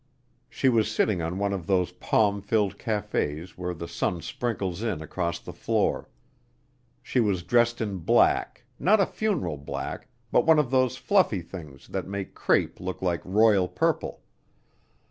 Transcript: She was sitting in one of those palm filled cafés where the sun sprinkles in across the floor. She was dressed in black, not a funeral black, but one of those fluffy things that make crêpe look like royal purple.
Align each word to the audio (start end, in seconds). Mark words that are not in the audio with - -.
She 0.49 0.67
was 0.67 0.89
sitting 0.91 1.21
in 1.21 1.37
one 1.37 1.53
of 1.53 1.67
those 1.67 1.91
palm 1.91 2.41
filled 2.41 2.79
cafés 2.79 3.49
where 3.51 3.75
the 3.75 3.87
sun 3.87 4.23
sprinkles 4.23 4.81
in 4.81 4.99
across 4.99 5.37
the 5.37 5.53
floor. 5.53 6.09
She 7.03 7.19
was 7.19 7.43
dressed 7.43 7.79
in 7.81 7.97
black, 7.99 8.63
not 8.79 8.99
a 8.99 9.05
funeral 9.05 9.57
black, 9.57 10.07
but 10.31 10.43
one 10.43 10.57
of 10.57 10.71
those 10.71 10.97
fluffy 10.97 11.43
things 11.43 11.87
that 11.89 12.07
make 12.07 12.33
crêpe 12.33 12.79
look 12.79 13.03
like 13.03 13.21
royal 13.23 13.67
purple. 13.67 14.23